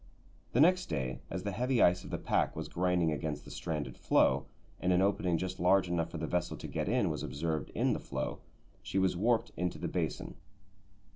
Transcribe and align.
The 0.53 0.59
next 0.59 0.87
day, 0.87 1.19
as 1.29 1.43
the 1.43 1.51
heavy 1.51 1.79
ice 1.79 2.03
of 2.03 2.09
the 2.09 2.17
pack 2.17 2.55
was 2.55 2.67
grinding 2.67 3.11
against 3.11 3.45
the 3.45 3.51
stranded 3.51 3.95
floe, 3.99 4.47
and 4.79 4.91
an 4.91 4.99
opening 4.99 5.37
just 5.37 5.59
large 5.59 5.87
enough 5.87 6.09
for 6.09 6.17
the 6.17 6.25
vessel 6.25 6.57
to 6.57 6.67
get 6.67 6.89
in 6.89 7.11
was 7.11 7.21
observed 7.21 7.69
in 7.75 7.93
the 7.93 7.99
floe, 7.99 8.39
she 8.81 8.97
was 8.97 9.15
warped 9.15 9.51
into 9.55 9.77
the 9.77 9.87
basin. 9.87 10.37